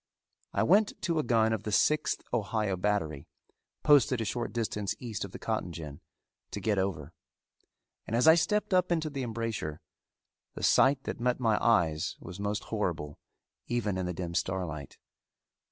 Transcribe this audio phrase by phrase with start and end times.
[0.51, 3.27] I went to a gun of the Sixth Ohio battery,
[3.83, 6.01] posted a short distance east of the cotton gin,
[6.49, 7.13] to get over;
[8.07, 9.79] and as I stepped up into the embrasure,
[10.55, 13.19] the sight that met my eyes was most horrible
[13.67, 14.97] even in the dim starlight.